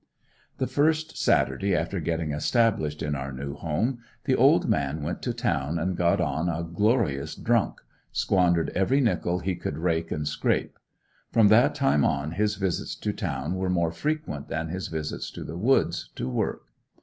[0.57, 5.31] The first Saturday after getting established in our new home the "old man" went to
[5.31, 7.79] town and got on a glorious drunk,
[8.11, 10.79] squandered every nickel he could rake and scrape;
[11.31, 15.43] from that time on his visits to town were more frequent than his trips to
[15.43, 16.63] the woods, to work.